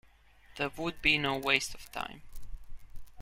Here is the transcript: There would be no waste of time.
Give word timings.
There 0.57 0.69
would 0.77 1.03
be 1.03 1.19
no 1.19 1.37
waste 1.37 1.75
of 1.75 1.91
time. 1.91 2.23